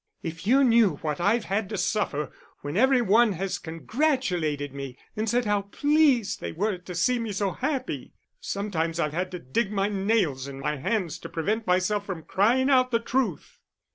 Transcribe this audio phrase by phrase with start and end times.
[0.23, 5.29] If you knew what I've had to suffer when every one has congratulated me, and
[5.29, 8.15] said how pleased they were to see me so happy.
[8.39, 12.67] Sometimes I've had to dig my nails in my hands to prevent myself from crying
[12.67, 13.59] out the truth."